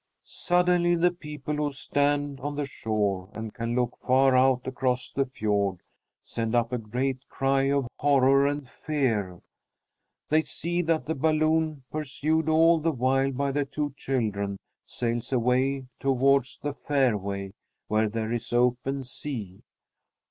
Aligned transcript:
Suddenly 0.25 0.95
the 0.95 1.11
people 1.11 1.57
who 1.57 1.71
stand 1.71 2.39
on 2.39 2.55
the 2.55 2.65
shore 2.65 3.29
and 3.35 3.53
can 3.53 3.75
look 3.75 3.99
far 3.99 4.35
out 4.35 4.65
across 4.65 5.11
the 5.11 5.27
fiord 5.27 5.81
send 6.23 6.55
up 6.55 6.71
a 6.71 6.79
great 6.79 7.27
cry 7.29 7.69
of 7.71 7.85
horror 7.97 8.47
and 8.47 8.67
fear. 8.67 9.41
They 10.29 10.41
see 10.41 10.81
that 10.81 11.05
the 11.05 11.13
balloon, 11.13 11.83
pursued 11.91 12.49
all 12.49 12.79
the 12.79 12.91
while 12.91 13.31
by 13.31 13.51
the 13.51 13.63
two 13.65 13.93
children, 13.95 14.57
sails 14.85 15.31
away 15.31 15.85
toward 15.99 16.47
the 16.63 16.73
fairway, 16.73 17.53
where 17.87 18.09
there 18.09 18.31
is 18.31 18.51
open 18.51 19.03
sea. 19.03 19.61